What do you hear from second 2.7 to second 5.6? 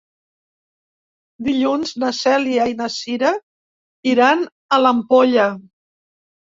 i na Cira iran a l'Ampolla.